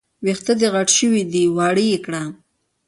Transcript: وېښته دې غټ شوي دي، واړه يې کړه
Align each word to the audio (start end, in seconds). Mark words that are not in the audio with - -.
وېښته 0.23 0.53
دې 0.59 0.67
غټ 0.73 0.89
شوي 0.97 1.23
دي، 1.33 1.43
واړه 1.57 1.83
يې 1.91 1.97
کړه 2.05 2.21